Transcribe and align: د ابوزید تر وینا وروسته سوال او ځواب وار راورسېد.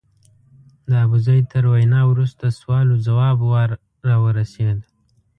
د 0.87 0.89
ابوزید 1.05 1.43
تر 1.53 1.63
وینا 1.73 2.01
وروسته 2.11 2.45
سوال 2.59 2.85
او 2.93 2.97
ځواب 3.07 3.37
وار 3.51 3.69
راورسېد. 4.07 4.79